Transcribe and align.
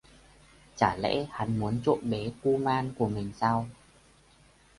Chả 0.75 0.95
lẽ 0.95 1.25
hắn 1.31 1.59
muốn 1.59 1.81
trộm 1.85 1.99
bé 2.09 2.29
kuman 2.43 2.91
của 2.97 3.07
mình 3.09 3.31
sao 3.35 3.67